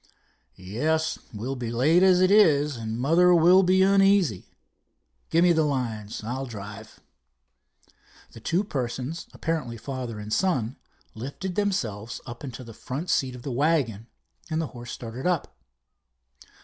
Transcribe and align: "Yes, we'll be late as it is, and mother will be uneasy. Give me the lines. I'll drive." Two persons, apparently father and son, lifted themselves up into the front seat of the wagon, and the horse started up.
"Yes, 0.55 1.19
we'll 1.31 1.55
be 1.55 1.69
late 1.71 2.01
as 2.01 2.21
it 2.21 2.31
is, 2.31 2.75
and 2.75 2.97
mother 2.99 3.35
will 3.35 3.61
be 3.61 3.83
uneasy. 3.83 4.47
Give 5.29 5.43
me 5.43 5.53
the 5.53 5.61
lines. 5.61 6.23
I'll 6.23 6.47
drive." 6.47 7.01
Two 8.43 8.63
persons, 8.63 9.27
apparently 9.31 9.77
father 9.77 10.19
and 10.19 10.33
son, 10.33 10.75
lifted 11.13 11.53
themselves 11.53 12.19
up 12.25 12.43
into 12.43 12.63
the 12.63 12.73
front 12.73 13.11
seat 13.11 13.35
of 13.35 13.43
the 13.43 13.51
wagon, 13.51 14.07
and 14.49 14.59
the 14.59 14.67
horse 14.73 14.91
started 14.91 15.27
up. 15.27 15.55